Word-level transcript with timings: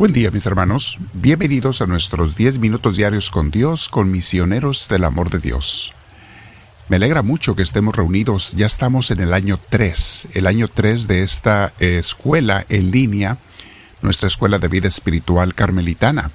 Buen 0.00 0.14
día 0.14 0.30
mis 0.30 0.46
hermanos, 0.46 0.96
bienvenidos 1.12 1.82
a 1.82 1.86
nuestros 1.86 2.34
10 2.34 2.58
minutos 2.58 2.96
diarios 2.96 3.30
con 3.30 3.50
Dios, 3.50 3.90
con 3.90 4.10
misioneros 4.10 4.88
del 4.88 5.04
amor 5.04 5.28
de 5.28 5.40
Dios. 5.40 5.92
Me 6.88 6.96
alegra 6.96 7.20
mucho 7.20 7.54
que 7.54 7.60
estemos 7.60 7.94
reunidos, 7.94 8.52
ya 8.52 8.64
estamos 8.64 9.10
en 9.10 9.20
el 9.20 9.34
año 9.34 9.60
3, 9.68 10.28
el 10.32 10.46
año 10.46 10.68
3 10.68 11.06
de 11.06 11.22
esta 11.22 11.74
escuela 11.80 12.64
en 12.70 12.90
línea, 12.90 13.36
nuestra 14.00 14.28
escuela 14.28 14.58
de 14.58 14.68
vida 14.68 14.88
espiritual 14.88 15.54
carmelitana, 15.54 16.30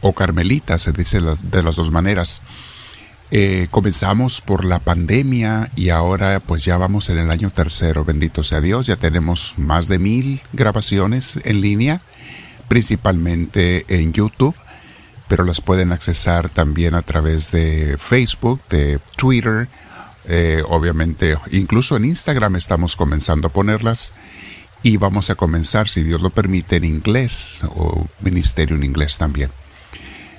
o 0.00 0.12
carmelita 0.12 0.78
se 0.78 0.92
dice 0.92 1.18
de 1.20 1.62
las 1.64 1.74
dos 1.74 1.90
maneras. 1.90 2.42
Eh, 3.32 3.66
comenzamos 3.72 4.40
por 4.40 4.64
la 4.64 4.78
pandemia 4.78 5.72
y 5.74 5.88
ahora 5.88 6.38
pues 6.38 6.64
ya 6.64 6.76
vamos 6.76 7.08
en 7.08 7.18
el 7.18 7.32
año 7.32 7.50
tercero, 7.50 8.04
bendito 8.04 8.44
sea 8.44 8.60
Dios, 8.60 8.86
ya 8.86 8.94
tenemos 8.94 9.54
más 9.56 9.88
de 9.88 9.98
mil 9.98 10.42
grabaciones 10.52 11.40
en 11.42 11.60
línea 11.60 12.00
principalmente 12.68 13.84
en 13.88 14.12
YouTube, 14.12 14.54
pero 15.28 15.44
las 15.44 15.60
pueden 15.60 15.92
accesar 15.92 16.48
también 16.48 16.94
a 16.94 17.02
través 17.02 17.50
de 17.50 17.96
Facebook, 17.98 18.60
de 18.68 19.00
Twitter, 19.16 19.68
eh, 20.26 20.62
obviamente 20.66 21.36
incluso 21.50 21.96
en 21.96 22.06
Instagram 22.06 22.56
estamos 22.56 22.96
comenzando 22.96 23.48
a 23.48 23.52
ponerlas 23.52 24.12
y 24.82 24.96
vamos 24.96 25.30
a 25.30 25.34
comenzar, 25.34 25.88
si 25.88 26.02
Dios 26.02 26.20
lo 26.20 26.30
permite, 26.30 26.76
en 26.76 26.84
inglés 26.84 27.62
o 27.74 28.06
ministerio 28.20 28.76
en 28.76 28.84
inglés 28.84 29.16
también. 29.16 29.50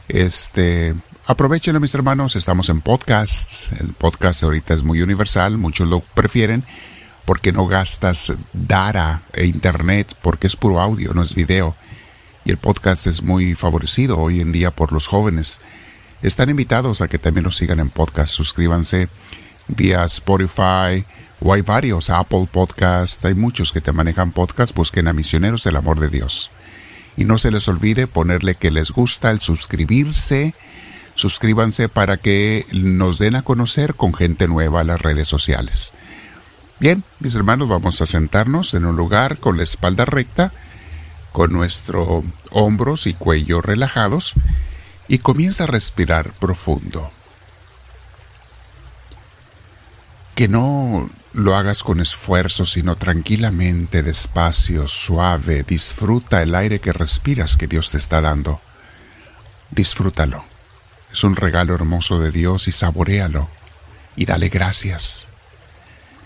Este, 0.07 0.93
aprovechenlo 1.25 1.79
mis 1.79 1.95
hermanos, 1.95 2.35
estamos 2.35 2.69
en 2.69 2.81
podcasts, 2.81 3.69
el 3.79 3.93
podcast 3.93 4.43
ahorita 4.43 4.75
es 4.75 4.83
muy 4.83 5.01
universal, 5.01 5.57
muchos 5.57 5.89
lo 5.89 6.01
prefieren 6.01 6.63
porque 7.25 7.51
no 7.51 7.65
gastas 7.65 8.33
data 8.53 9.23
e 9.33 9.45
internet, 9.45 10.15
porque 10.21 10.45
es 10.45 10.55
puro 10.55 10.79
audio, 10.79 11.13
no 11.13 11.23
es 11.23 11.33
video 11.33 11.75
y 12.45 12.51
el 12.51 12.57
podcast 12.57 13.07
es 13.07 13.23
muy 13.23 13.55
favorecido 13.55 14.19
hoy 14.19 14.39
en 14.39 14.51
día 14.51 14.69
por 14.69 14.93
los 14.93 15.07
jóvenes. 15.07 15.59
Están 16.21 16.49
invitados 16.49 17.01
a 17.01 17.07
que 17.07 17.17
también 17.17 17.43
nos 17.43 17.57
sigan 17.57 17.79
en 17.79 17.89
podcast. 17.89 18.33
Suscríbanse 18.33 19.09
vía 19.67 20.05
Spotify 20.05 21.03
o 21.41 21.51
hay 21.51 21.61
varios, 21.61 22.11
Apple 22.11 22.47
Podcasts, 22.49 23.25
hay 23.25 23.33
muchos 23.33 23.73
que 23.73 23.81
te 23.81 23.91
manejan 23.91 24.31
podcast. 24.31 24.75
Busquen 24.75 25.07
a 25.07 25.13
Misioneros 25.13 25.63
del 25.63 25.75
Amor 25.75 25.99
de 25.99 26.09
Dios. 26.09 26.51
Y 27.17 27.25
no 27.25 27.39
se 27.39 27.49
les 27.49 27.67
olvide 27.67 28.05
ponerle 28.05 28.55
que 28.55 28.69
les 28.69 28.91
gusta 28.91 29.31
el 29.31 29.41
suscribirse. 29.41 30.53
Suscríbanse 31.15 31.89
para 31.89 32.17
que 32.17 32.67
nos 32.71 33.17
den 33.17 33.35
a 33.35 33.41
conocer 33.41 33.95
con 33.95 34.13
gente 34.13 34.47
nueva 34.47 34.83
las 34.83 35.01
redes 35.01 35.27
sociales. 35.27 35.93
Bien, 36.79 37.03
mis 37.19 37.33
hermanos, 37.33 37.69
vamos 37.69 38.01
a 38.01 38.05
sentarnos 38.05 38.75
en 38.75 38.85
un 38.85 38.95
lugar 38.95 39.39
con 39.39 39.57
la 39.57 39.63
espalda 39.63 40.05
recta 40.05 40.51
con 41.35 41.51
nuestros 41.51 42.23
hombros 42.49 43.07
y 43.07 43.13
cuello 43.13 43.59
relajados 43.59 44.35
y 45.09 45.17
comienza 45.17 45.65
a 45.65 45.67
respirar 45.67 46.31
profundo. 46.31 47.11
Que 50.33 50.47
no 50.47 51.09
lo 51.33 51.57
hagas 51.57 51.83
con 51.83 51.99
esfuerzo, 51.99 52.65
sino 52.65 52.95
tranquilamente, 52.95 54.01
despacio, 54.01 54.87
suave. 54.87 55.63
Disfruta 55.63 56.41
el 56.41 56.55
aire 56.55 56.79
que 56.79 56.93
respiras 56.93 57.57
que 57.57 57.67
Dios 57.67 57.91
te 57.91 57.97
está 57.97 58.21
dando. 58.21 58.61
Disfrútalo. 59.71 60.45
Es 61.11 61.25
un 61.25 61.35
regalo 61.35 61.75
hermoso 61.75 62.17
de 62.17 62.31
Dios 62.31 62.69
y 62.69 62.71
saborealo 62.71 63.49
y 64.15 64.23
dale 64.23 64.47
gracias. 64.47 65.27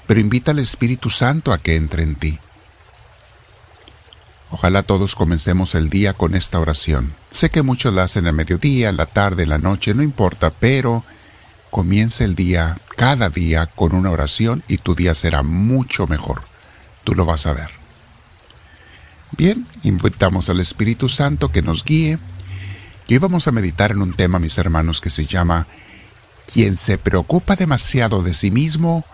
Pero 0.06 0.20
invita 0.20 0.52
al 0.52 0.60
Espíritu 0.60 1.10
Santo 1.10 1.52
a 1.52 1.58
que 1.58 1.76
entre 1.76 2.04
en 2.04 2.14
ti. 2.14 2.40
Ojalá 4.52 4.84
todos 4.84 5.14
comencemos 5.14 5.76
el 5.76 5.90
día 5.90 6.14
con 6.14 6.34
esta 6.34 6.60
oración. 6.60 7.14
Sé 7.30 7.50
que 7.50 7.62
muchos 7.62 7.94
la 7.94 8.04
hacen 8.04 8.26
al 8.26 8.34
mediodía, 8.34 8.92
la 8.92 9.06
tarde, 9.06 9.46
la 9.46 9.60
noche, 9.60 9.94
no 9.94 10.02
importa, 10.02 10.50
pero 10.50 11.04
comienza 11.70 12.24
el 12.24 12.36
día, 12.36 12.80
cada 12.98 13.30
día, 13.30 13.68
con 13.68 13.94
una 13.94 14.10
oración 14.10 14.64
y 14.68 14.80
tu 14.80 14.96
día 14.96 15.14
será 15.14 15.44
mucho 15.44 16.08
mejor. 16.08 16.42
Tú 17.04 17.14
lo 17.14 17.26
vas 17.26 17.46
a 17.46 17.54
ver. 17.54 17.70
Bien, 19.38 19.68
invitamos 19.84 20.50
al 20.50 20.60
Espíritu 20.60 21.08
Santo 21.10 21.52
que 21.52 21.62
nos 21.62 21.86
guíe. 21.86 22.18
Y 23.08 23.14
hoy 23.14 23.20
vamos 23.20 23.48
a 23.48 23.52
meditar 23.52 23.92
en 23.92 24.02
un 24.02 24.14
tema, 24.14 24.40
mis 24.40 24.58
hermanos, 24.58 25.00
que 25.00 25.12
se 25.12 25.26
llama 25.26 25.68
Quien 26.52 26.78
se 26.78 26.98
preocupa 26.98 27.56
demasiado 27.56 28.24
de 28.24 28.34
sí 28.34 28.50
mismo 28.50 29.06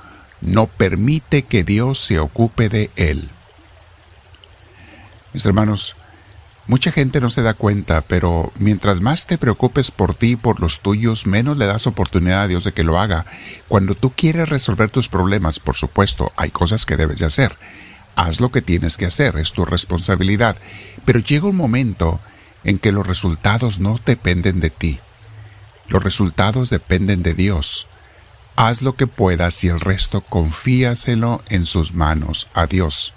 no 0.41 0.67
permite 0.67 1.43
que 1.43 1.63
Dios 1.63 1.99
se 1.99 2.19
ocupe 2.19 2.69
de 2.69 2.89
él. 2.95 3.29
Mis 5.35 5.45
hermanos, 5.45 5.97
mucha 6.65 6.93
gente 6.93 7.19
no 7.19 7.29
se 7.29 7.41
da 7.41 7.55
cuenta, 7.55 7.99
pero 7.99 8.53
mientras 8.57 9.01
más 9.01 9.27
te 9.27 9.37
preocupes 9.37 9.91
por 9.91 10.15
ti 10.15 10.27
y 10.27 10.35
por 10.37 10.61
los 10.61 10.79
tuyos, 10.79 11.27
menos 11.27 11.57
le 11.57 11.65
das 11.65 11.87
oportunidad 11.87 12.43
a 12.43 12.47
Dios 12.47 12.63
de 12.63 12.71
que 12.71 12.85
lo 12.85 12.97
haga. 12.97 13.25
Cuando 13.67 13.95
tú 13.95 14.13
quieres 14.15 14.47
resolver 14.47 14.89
tus 14.89 15.09
problemas, 15.09 15.59
por 15.59 15.75
supuesto, 15.75 16.31
hay 16.37 16.51
cosas 16.51 16.85
que 16.85 16.95
debes 16.95 17.19
de 17.19 17.25
hacer. 17.25 17.57
Haz 18.15 18.39
lo 18.39 18.49
que 18.49 18.61
tienes 18.61 18.95
que 18.95 19.07
hacer, 19.07 19.35
es 19.35 19.51
tu 19.51 19.65
responsabilidad. 19.65 20.55
Pero 21.03 21.19
llega 21.19 21.49
un 21.49 21.57
momento 21.57 22.21
en 22.63 22.79
que 22.79 22.93
los 22.93 23.05
resultados 23.05 23.79
no 23.79 23.99
dependen 24.05 24.61
de 24.61 24.69
ti. 24.69 24.99
Los 25.89 26.01
resultados 26.01 26.69
dependen 26.69 27.23
de 27.23 27.33
Dios. 27.33 27.87
Haz 28.55 28.81
lo 28.81 28.95
que 28.95 29.07
puedas 29.07 29.61
y 29.65 29.67
el 29.67 29.81
resto 29.81 30.21
confíaselo 30.21 31.43
en 31.49 31.65
sus 31.65 31.93
manos 31.93 32.47
a 32.53 32.67
Dios. 32.67 33.11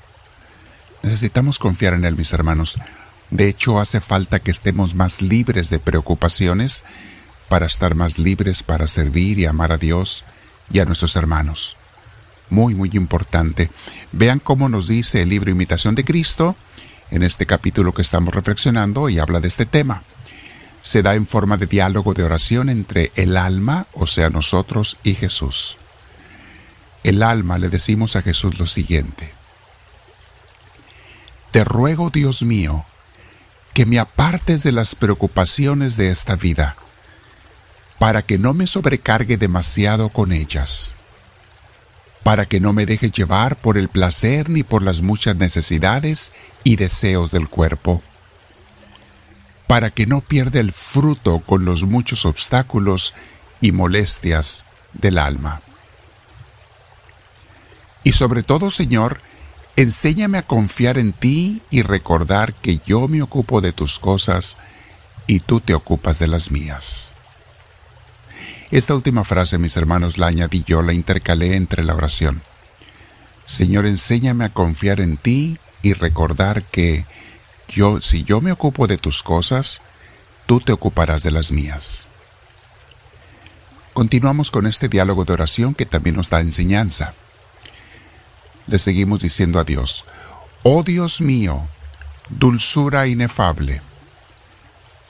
Necesitamos 1.03 1.59
confiar 1.59 1.95
en 1.95 2.05
Él, 2.05 2.17
mis 2.17 2.33
hermanos. 2.33 2.79
De 3.31 3.49
hecho, 3.49 3.79
hace 3.79 4.01
falta 4.01 4.41
que 4.41 4.51
estemos 4.51 4.95
más 4.95 5.23
libres 5.23 5.71
de 5.71 5.79
preocupaciones 5.79 6.83
para 7.49 7.67
estar 7.67 7.95
más 7.95 8.19
libres 8.19 8.63
para 8.63 8.87
servir 8.87 9.39
y 9.39 9.47
amar 9.47 9.73
a 9.73 9.79
Dios 9.79 10.25
y 10.71 10.81
a 10.81 10.85
nuestros 10.85 11.17
hermanos. 11.17 11.77
Muy, 12.51 12.75
muy 12.75 12.91
importante. 12.95 13.71
Vean 14.13 14.39
cómo 14.39 14.69
nos 14.69 14.89
dice 14.89 15.23
el 15.23 15.29
libro 15.29 15.51
Imitación 15.51 15.95
de 15.95 16.05
Cristo 16.05 16.57
en 17.11 17.23
este 17.23 17.47
capítulo 17.47 17.93
que 17.93 18.03
estamos 18.03 18.35
reflexionando 18.35 19.09
y 19.09 19.19
habla 19.19 19.41
de 19.41 19.49
este 19.49 19.67
tema. 19.67 20.03
Se 20.83 21.03
da 21.03 21.15
en 21.15 21.27
forma 21.27 21.57
de 21.57 21.67
diálogo 21.67 22.15
de 22.15 22.25
oración 22.25 22.69
entre 22.69 23.13
el 23.17 23.37
alma, 23.37 23.87
o 23.93 24.07
sea, 24.07 24.31
nosotros 24.31 24.97
y 25.03 25.15
Jesús. 25.15 25.77
El 27.05 27.23
alma 27.23 27.59
le 27.59 27.69
decimos 27.69 28.17
a 28.17 28.23
Jesús 28.23 28.59
lo 28.59 28.67
siguiente. 28.67 29.38
Te 31.51 31.65
ruego, 31.65 32.11
Dios 32.11 32.43
mío, 32.43 32.85
que 33.73 33.87
me 33.87 33.99
apartes 33.99 34.63
de 34.63 34.73
las 34.73 34.95
preocupaciones 34.95 35.97
de 35.97 36.11
esta 36.11 36.37
vida, 36.37 36.77
para 37.99 38.23
que 38.23 38.39
no 38.39 38.55
me 38.55 38.67
sobrecargue 38.67 39.37
demasiado 39.37 40.11
con 40.11 40.33
ellas, 40.33 40.95
para 42.23 42.47
que 42.47 42.61
no 42.61 42.73
me 42.73 42.85
deje 42.85 43.11
llevar 43.11 43.57
por 43.57 43.79
el 43.79 43.89
placer 43.89 44.51
ni 44.51 44.63
por 44.63 44.83
las 44.83 45.01
muchas 45.01 45.37
necesidades 45.37 46.33
y 46.65 46.77
deseos 46.77 47.31
del 47.31 47.49
cuerpo, 47.49 48.03
para 49.67 49.91
que 49.91 50.07
no 50.07 50.21
pierda 50.21 50.61
el 50.61 50.73
fruto 50.73 51.41
con 51.41 51.65
los 51.65 51.85
muchos 51.85 52.27
obstáculos 52.27 53.15
y 53.61 53.73
molestias 53.73 54.65
del 54.93 55.19
alma. 55.19 55.63
Y 58.05 58.13
sobre 58.13 58.43
todo, 58.43 58.71
Señor, 58.71 59.21
Enséñame 59.79 60.39
a 60.39 60.43
confiar 60.43 60.99
en 60.99 61.13
ti 61.13 61.63
y 61.71 61.83
recordar 61.83 62.53
que 62.53 62.81
yo 62.85 63.07
me 63.07 63.23
ocupo 63.23 63.61
de 63.61 63.73
tus 63.73 64.01
cosas 64.01 64.57
y 65.29 65.39
tú 65.39 65.61
te 65.61 65.73
ocupas 65.73 66.19
de 66.19 66.27
las 66.27 66.51
mías. 66.51 67.13
Esta 68.73 68.97
última 68.97 69.23
frase, 69.23 69.57
mis 69.57 69.77
hermanos, 69.77 70.19
la 70.19 70.27
añadí 70.27 70.65
yo, 70.67 70.83
la 70.83 70.95
intercalé 70.95 71.55
entre 71.55 71.85
la 71.85 71.95
oración. 71.95 72.43
Señor, 73.47 73.87
enséñame 73.87 74.47
a 74.47 74.53
confiar 74.53 75.01
en 75.01 75.17
ti 75.17 75.59
y 75.81 75.93
recordar 75.93 76.65
que 76.65 77.05
yo, 77.69 78.01
si 78.01 78.25
yo 78.25 78.41
me 78.41 78.51
ocupo 78.51 78.89
de 78.89 78.99
tus 78.99 79.23
cosas, 79.23 79.81
tú 80.47 80.59
te 80.59 80.73
ocuparás 80.73 81.23
de 81.23 81.31
las 81.31 81.53
mías. 81.53 82.09
Continuamos 83.93 84.51
con 84.51 84.67
este 84.67 84.89
diálogo 84.89 85.25
de 85.25 85.35
oración 85.35 85.77
que 85.77 85.87
también 85.87 86.17
nos 86.17 86.31
da 86.31 86.41
enseñanza 86.41 87.15
le 88.69 88.79
seguimos 88.79 89.21
diciendo 89.21 89.59
a 89.59 89.65
Dios, 89.65 90.05
Oh 90.63 90.83
Dios 90.83 91.21
mío, 91.21 91.67
dulzura 92.29 93.07
inefable, 93.07 93.81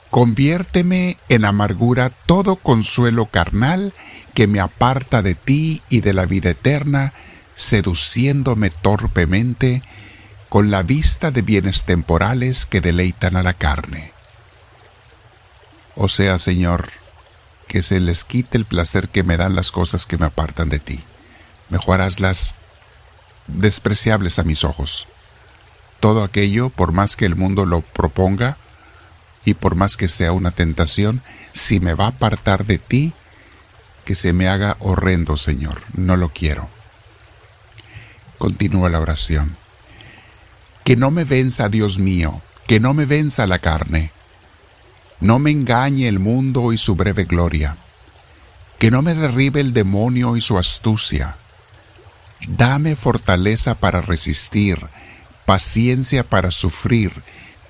conviérteme 0.09 1.17
en 1.27 1.45
amargura 1.45 2.09
todo 2.09 2.55
consuelo 2.55 3.25
carnal 3.27 3.93
que 4.33 4.47
me 4.47 4.59
aparta 4.59 5.21
de 5.21 5.35
ti 5.35 5.81
y 5.89 6.01
de 6.01 6.13
la 6.13 6.25
vida 6.25 6.51
eterna, 6.51 7.13
seduciéndome 7.55 8.69
torpemente 8.69 9.83
con 10.47 10.71
la 10.71 10.81
vista 10.81 11.29
de 11.29 11.41
bienes 11.41 11.83
temporales 11.83 12.65
que 12.65 12.81
deleitan 12.81 13.35
a 13.35 13.43
la 13.43 13.53
carne. 13.53 14.13
O 15.95 16.07
sea, 16.07 16.37
Señor, 16.37 16.89
que 17.67 17.81
se 17.81 17.99
les 17.99 18.23
quite 18.23 18.57
el 18.57 18.65
placer 18.65 19.09
que 19.09 19.23
me 19.23 19.37
dan 19.37 19.55
las 19.55 19.71
cosas 19.71 20.05
que 20.05 20.17
me 20.17 20.25
apartan 20.25 20.69
de 20.69 20.79
ti. 20.79 21.01
Mejor 21.69 22.01
hazlas 22.01 22.55
despreciables 23.55 24.39
a 24.39 24.43
mis 24.43 24.63
ojos. 24.63 25.07
Todo 25.99 26.23
aquello, 26.23 26.69
por 26.69 26.91
más 26.91 27.15
que 27.15 27.25
el 27.25 27.35
mundo 27.35 27.65
lo 27.65 27.81
proponga, 27.81 28.57
y 29.45 29.53
por 29.53 29.75
más 29.75 29.97
que 29.97 30.07
sea 30.07 30.31
una 30.31 30.51
tentación, 30.51 31.21
si 31.53 31.79
me 31.79 31.93
va 31.93 32.05
a 32.05 32.09
apartar 32.09 32.65
de 32.65 32.77
ti, 32.77 33.13
que 34.05 34.15
se 34.15 34.33
me 34.33 34.47
haga 34.47 34.75
horrendo, 34.79 35.37
Señor. 35.37 35.81
No 35.95 36.17
lo 36.17 36.29
quiero. 36.29 36.67
Continúa 38.37 38.89
la 38.89 38.99
oración. 38.99 39.57
Que 40.83 40.95
no 40.95 41.11
me 41.11 41.25
venza, 41.25 41.69
Dios 41.69 41.99
mío, 41.99 42.41
que 42.65 42.79
no 42.79 42.93
me 42.93 43.05
venza 43.05 43.45
la 43.45 43.59
carne. 43.59 44.11
No 45.19 45.37
me 45.37 45.51
engañe 45.51 46.07
el 46.07 46.19
mundo 46.19 46.71
y 46.71 46.77
su 46.77 46.95
breve 46.95 47.25
gloria. 47.25 47.77
Que 48.79 48.89
no 48.89 49.01
me 49.01 49.13
derribe 49.13 49.59
el 49.59 49.73
demonio 49.73 50.37
y 50.37 50.41
su 50.41 50.57
astucia. 50.57 51.35
Dame 52.47 52.95
fortaleza 52.95 53.75
para 53.75 54.01
resistir, 54.01 54.79
paciencia 55.45 56.23
para 56.23 56.51
sufrir, 56.51 57.11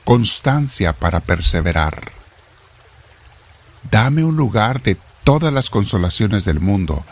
constancia 0.04 0.94
para 0.94 1.20
perseverar. 1.22 2.12
Dame 3.90 4.24
un 4.24 4.36
lugar 4.36 4.82
de 4.84 4.98
todas 5.24 5.54
las 5.54 5.70
consolaciones 5.70 6.46
del 6.46 6.60
mundo, 6.60 7.06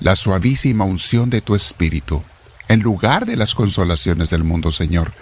la 0.00 0.16
suavísima 0.16 0.84
unción 0.84 1.30
de 1.30 1.40
tu 1.40 1.54
Espíritu. 1.54 2.22
En 2.68 2.80
lugar 2.80 3.26
de 3.26 3.36
las 3.36 3.54
consolaciones 3.54 4.30
del 4.30 4.44
mundo, 4.44 4.72
Señor, 4.72 5.12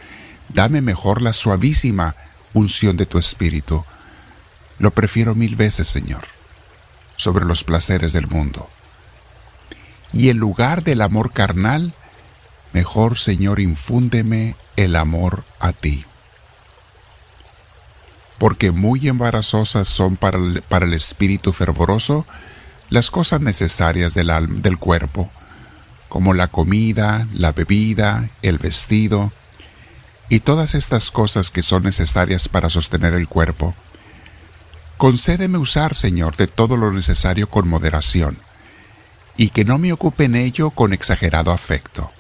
dame 0.49 0.81
mejor 0.81 1.23
la 1.23 1.33
suavísima 1.33 2.15
unción 2.55 2.97
de 2.97 3.07
tu 3.07 3.19
Espíritu. 3.19 3.85
Lo 4.79 4.93
prefiero 4.93 5.35
mil 5.35 5.57
veces, 5.57 5.89
Señor, 5.89 6.27
sobre 7.17 7.45
los 7.45 7.65
placeres 7.65 8.13
del 8.13 8.27
mundo. 8.27 8.69
Y 10.13 10.31
en 10.31 10.39
lugar 10.39 10.83
del 10.83 11.03
amor 11.03 11.33
carnal, 11.33 11.93
mejor, 12.73 13.19
Señor, 13.19 13.61
infúndeme 13.61 14.57
el 14.77 14.97
amor 14.97 15.45
a 15.59 15.73
ti 15.73 16.05
porque 18.41 18.71
muy 18.71 19.07
embarazosas 19.07 19.87
son 19.87 20.17
para 20.17 20.39
el, 20.39 20.63
para 20.63 20.87
el 20.87 20.95
espíritu 20.95 21.53
fervoroso 21.53 22.25
las 22.89 23.11
cosas 23.11 23.43
necesarias 23.43 24.15
del, 24.15 24.31
alma, 24.31 24.61
del 24.63 24.79
cuerpo, 24.79 25.29
como 26.09 26.33
la 26.33 26.49
comida, 26.49 27.29
la 27.35 27.53
bebida, 27.53 28.31
el 28.41 28.57
vestido, 28.57 29.31
y 30.31 30.41
todas 30.41 30.75
estas 30.75 31.11
cosas 31.11 31.51
que 31.51 31.63
son 31.63 31.83
necesarias 31.83 32.49
para 32.49 32.71
sostener 32.71 33.13
el 33.13 33.29
cuerpo. 33.29 33.75
Concédeme 34.97 35.59
usar, 35.59 35.95
Señor, 35.95 36.37
de 36.37 36.47
todo 36.47 36.79
lo 36.79 36.93
necesario 36.93 37.47
con 37.47 37.69
moderación, 37.69 38.39
y 39.41 39.49
que 39.49 39.65
no 39.65 39.79
me 39.79 39.91
ocupe 39.91 40.25
en 40.25 40.37
ello 40.37 40.69
con 40.69 40.93
exagerado 40.93 41.51
afecto. 41.51 42.11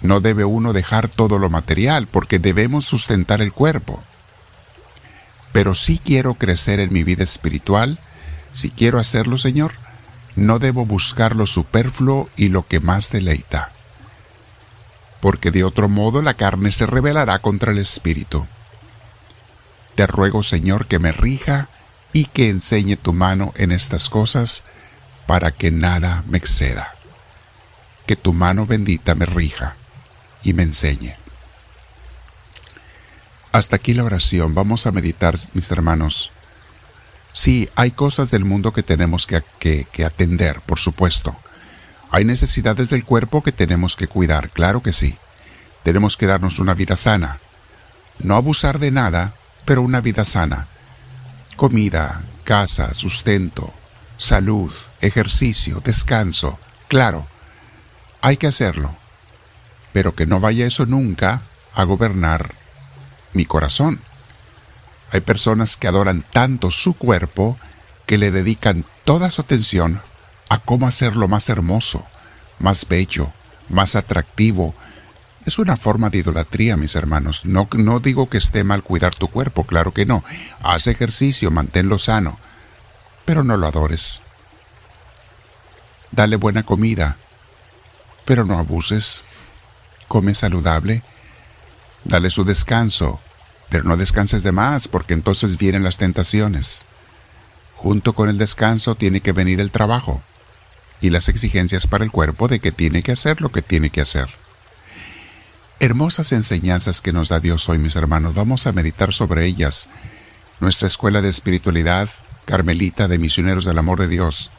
No 0.00 0.20
debe 0.20 0.44
uno 0.44 0.72
dejar 0.72 1.08
todo 1.08 1.40
lo 1.40 1.50
material 1.50 2.06
porque 2.06 2.38
debemos 2.38 2.84
sustentar 2.84 3.42
el 3.42 3.52
cuerpo. 3.52 4.00
Pero 5.50 5.74
si 5.74 5.98
quiero 5.98 6.34
crecer 6.34 6.78
en 6.78 6.92
mi 6.92 7.02
vida 7.02 7.24
espiritual, 7.24 7.98
si 8.52 8.70
quiero 8.70 9.00
hacerlo, 9.00 9.38
Señor, 9.38 9.72
no 10.36 10.60
debo 10.60 10.86
buscar 10.86 11.34
lo 11.34 11.48
superfluo 11.48 12.30
y 12.36 12.50
lo 12.50 12.64
que 12.64 12.78
más 12.78 13.10
deleita. 13.10 13.72
Porque 15.20 15.50
de 15.50 15.64
otro 15.64 15.88
modo 15.88 16.22
la 16.22 16.34
carne 16.34 16.70
se 16.70 16.86
rebelará 16.86 17.40
contra 17.40 17.72
el 17.72 17.78
espíritu. 17.78 18.46
Te 19.96 20.06
ruego, 20.06 20.44
Señor, 20.44 20.86
que 20.86 21.00
me 21.00 21.10
rija 21.10 21.70
y 22.12 22.26
que 22.26 22.50
enseñe 22.50 22.94
tu 22.94 23.12
mano 23.12 23.52
en 23.56 23.72
estas 23.72 24.08
cosas 24.08 24.62
para 25.26 25.50
que 25.50 25.70
nada 25.70 26.24
me 26.28 26.38
exceda. 26.38 26.92
Que 28.06 28.16
tu 28.16 28.32
mano 28.32 28.66
bendita 28.66 29.14
me 29.14 29.26
rija 29.26 29.74
y 30.42 30.52
me 30.52 30.62
enseñe. 30.62 31.16
Hasta 33.52 33.76
aquí 33.76 33.94
la 33.94 34.04
oración. 34.04 34.54
Vamos 34.54 34.86
a 34.86 34.92
meditar, 34.92 35.38
mis 35.54 35.70
hermanos. 35.70 36.30
Sí, 37.32 37.68
hay 37.74 37.90
cosas 37.90 38.30
del 38.30 38.44
mundo 38.44 38.72
que 38.72 38.82
tenemos 38.82 39.26
que, 39.26 39.42
que, 39.58 40.04
atender, 40.04 40.60
por 40.60 40.78
supuesto. 40.78 41.36
Hay 42.10 42.24
necesidades 42.24 42.90
del 42.90 43.04
cuerpo 43.04 43.42
que 43.42 43.52
tenemos 43.52 43.96
que 43.96 44.08
cuidar, 44.08 44.50
claro 44.50 44.82
que 44.82 44.92
sí. 44.92 45.16
Tenemos 45.82 46.16
que 46.16 46.26
darnos 46.26 46.58
una 46.58 46.74
vida 46.74 46.96
sana. 46.96 47.38
No 48.18 48.36
abusar 48.36 48.78
de 48.78 48.90
nada, 48.90 49.34
pero 49.64 49.82
una 49.82 50.00
vida 50.00 50.24
sana. 50.24 50.66
Comida, 51.56 52.22
casa, 52.44 52.94
sustento, 52.94 53.72
salud, 54.16 54.72
ejercicio, 55.00 55.80
descanso. 55.84 56.58
Claro, 56.88 57.26
hay 58.20 58.36
que 58.36 58.46
hacerlo 58.46 58.96
pero 59.96 60.14
que 60.14 60.26
no 60.26 60.40
vaya 60.40 60.66
eso 60.66 60.84
nunca 60.84 61.40
a 61.74 61.82
gobernar 61.84 62.52
mi 63.32 63.46
corazón. 63.46 63.98
Hay 65.10 65.22
personas 65.22 65.78
que 65.78 65.88
adoran 65.88 66.22
tanto 66.22 66.70
su 66.70 66.92
cuerpo 66.92 67.56
que 68.04 68.18
le 68.18 68.30
dedican 68.30 68.84
toda 69.06 69.30
su 69.30 69.40
atención 69.40 70.02
a 70.50 70.58
cómo 70.58 70.86
hacerlo 70.86 71.28
más 71.28 71.48
hermoso, 71.48 72.04
más 72.58 72.86
bello, 72.86 73.32
más 73.70 73.96
atractivo. 73.96 74.74
Es 75.46 75.58
una 75.58 75.78
forma 75.78 76.10
de 76.10 76.18
idolatría, 76.18 76.76
mis 76.76 76.94
hermanos. 76.94 77.46
No, 77.46 77.66
no 77.72 77.98
digo 77.98 78.28
que 78.28 78.36
esté 78.36 78.64
mal 78.64 78.82
cuidar 78.82 79.14
tu 79.14 79.28
cuerpo, 79.28 79.64
claro 79.64 79.94
que 79.94 80.04
no. 80.04 80.24
Haz 80.62 80.88
ejercicio, 80.88 81.50
manténlo 81.50 81.98
sano, 81.98 82.38
pero 83.26 83.44
no 83.44 83.58
lo 83.58 83.66
adores. 83.66 84.22
Dale 86.12 86.36
buena 86.36 86.62
comida, 86.62 87.18
pero 88.24 88.46
no 88.46 88.58
abuses 88.58 89.22
come 90.08 90.34
saludable, 90.34 91.02
dale 92.04 92.30
su 92.30 92.44
descanso, 92.44 93.20
pero 93.68 93.84
no 93.84 93.96
descanses 93.96 94.42
de 94.42 94.52
más 94.52 94.88
porque 94.88 95.14
entonces 95.14 95.58
vienen 95.58 95.82
las 95.82 95.98
tentaciones. 95.98 96.86
Junto 97.74 98.14
con 98.14 98.28
el 98.28 98.38
descanso 98.38 98.94
tiene 98.94 99.20
que 99.20 99.32
venir 99.32 99.60
el 99.60 99.70
trabajo 99.70 100.22
y 101.00 101.10
las 101.10 101.28
exigencias 101.28 101.86
para 101.86 102.04
el 102.04 102.10
cuerpo 102.10 102.48
de 102.48 102.60
que 102.60 102.72
tiene 102.72 103.02
que 103.02 103.12
hacer 103.12 103.40
lo 103.40 103.50
que 103.50 103.62
tiene 103.62 103.90
que 103.90 104.00
hacer. 104.00 104.28
Hermosas 105.78 106.32
enseñanzas 106.32 107.02
que 107.02 107.12
nos 107.12 107.28
da 107.28 107.38
Dios 107.38 107.68
hoy, 107.68 107.78
mis 107.78 107.96
hermanos. 107.96 108.34
Vamos 108.34 108.66
a 108.66 108.72
meditar 108.72 109.12
sobre 109.12 109.44
ellas. 109.44 109.88
Nuestra 110.58 110.86
escuela 110.86 111.20
de 111.20 111.28
espiritualidad, 111.28 112.08
Carmelita 112.46 113.08
de 113.08 113.18
Misioneros 113.18 113.66
del 113.66 113.78
Amor 113.78 114.00
de 114.00 114.08
Dios. 114.08 114.50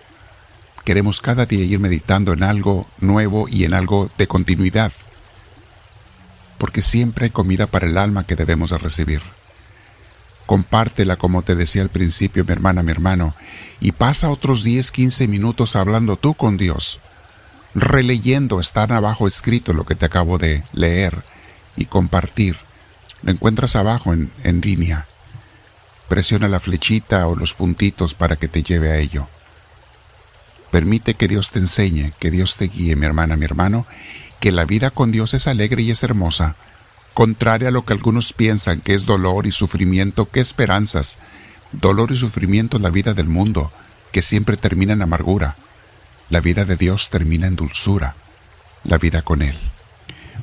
Queremos 0.86 1.20
cada 1.20 1.48
día 1.48 1.66
ir 1.66 1.80
meditando 1.80 2.34
en 2.34 2.44
algo 2.44 2.88
nuevo 3.00 3.48
y 3.50 3.64
en 3.64 3.74
algo 3.74 4.12
de 4.20 4.28
continuidad 4.28 4.94
porque 6.58 6.82
siempre 6.82 7.26
hay 7.26 7.32
comida 7.32 7.68
para 7.68 7.88
el 7.88 7.98
alma 7.98 8.26
que 8.26 8.36
debemos 8.36 8.72
de 8.72 8.78
recibir. 8.78 9.22
Compártela 10.46 11.18
como 11.18 11.44
te 11.44 11.56
decía 11.56 11.82
al 11.82 11.90
principio, 11.90 12.46
mi 12.46 12.52
hermana, 12.52 12.84
mi 12.84 12.92
hermano, 12.92 13.36
y 13.80 13.92
pasa 13.92 14.30
otros 14.30 14.64
10, 14.64 14.92
15 14.92 15.28
minutos 15.28 15.76
hablando 15.76 16.16
tú 16.16 16.34
con 16.34 16.58
Dios, 16.58 17.00
releyendo, 17.76 18.60
estar 18.60 18.94
abajo 18.94 19.28
escrito 19.28 19.74
lo 19.74 19.86
que 19.86 19.96
te 19.96 20.06
acabo 20.06 20.38
de 20.38 20.64
leer 20.74 21.24
y 21.76 21.86
compartir. 21.86 22.58
Lo 23.24 23.32
encuentras 23.32 23.76
abajo 23.76 24.14
en, 24.14 24.32
en 24.44 24.62
línea. 24.62 25.06
Presiona 26.08 26.48
la 26.48 26.60
flechita 26.60 27.28
o 27.28 27.36
los 27.36 27.54
puntitos 27.54 28.16
para 28.16 28.38
que 28.38 28.48
te 28.48 28.64
lleve 28.64 28.92
a 28.92 28.98
ello. 28.98 29.28
Permite 30.72 31.16
que 31.16 31.28
Dios 31.28 31.52
te 31.52 31.60
enseñe, 31.60 32.14
que 32.20 32.32
Dios 32.32 32.58
te 32.58 32.68
guíe, 32.68 32.96
mi 32.96 33.06
hermana, 33.06 33.36
mi 33.36 33.46
hermano, 33.46 33.86
que 34.40 34.52
la 34.52 34.66
vida 34.66 34.92
con 34.92 35.12
Dios 35.12 35.34
es 35.34 35.48
alegre 35.48 35.82
y 35.82 35.92
es 35.92 36.04
hermosa, 36.04 36.56
contraria 37.14 37.70
a 37.70 37.72
lo 37.72 37.86
que 37.86 37.94
algunos 37.94 38.34
piensan 38.34 38.82
que 38.82 38.94
es 38.94 39.06
dolor 39.06 39.48
y 39.48 39.52
sufrimiento, 39.52 40.30
que 40.30 40.40
esperanzas. 40.40 41.18
Dolor 41.72 42.12
y 42.12 42.16
sufrimiento 42.16 42.78
es 42.78 42.84
la 42.84 42.90
vida 42.90 43.14
del 43.14 43.28
mundo, 43.28 43.72
que 44.12 44.22
siempre 44.22 44.56
termina 44.56 44.94
en 44.94 45.02
amargura. 45.02 45.56
La 46.30 46.42
vida 46.42 46.66
de 46.66 46.76
Dios 46.76 47.10
termina 47.10 47.48
en 47.48 47.56
dulzura, 47.56 48.16
la 48.84 48.98
vida 48.98 49.22
con 49.22 49.42
Él. 49.42 49.58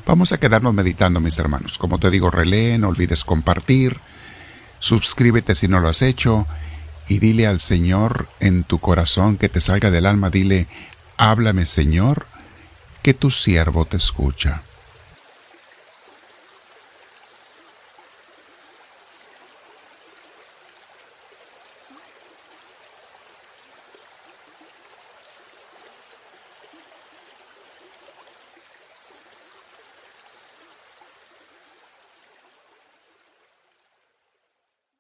Vamos 0.07 0.33
a 0.33 0.39
quedarnos 0.39 0.75
meditando, 0.75 1.21
mis 1.21 1.39
hermanos. 1.39 1.79
Como 1.79 1.99
te 1.99 2.11
digo, 2.11 2.31
relee, 2.31 2.77
no 2.79 2.89
olvides 2.89 3.25
compartir, 3.25 3.99
suscríbete 4.79 5.55
si 5.55 5.69
no 5.69 5.81
lo 5.81 5.89
has 5.89 6.03
hecho, 6.03 6.47
y 7.09 7.19
dile 7.19 7.47
al 7.47 7.61
Señor 7.61 8.29
en 8.41 8.65
tu 8.65 8.79
corazón 8.79 9.37
que 9.37 9.49
te 9.49 9.61
salga 9.61 9.91
del 9.91 10.07
alma, 10.07 10.31
dile, 10.31 10.67
háblame 11.17 11.67
Señor, 11.67 12.27
que 13.03 13.15
tu 13.15 13.31
siervo 13.31 13.85
te 13.85 13.97
escucha. 13.97 14.63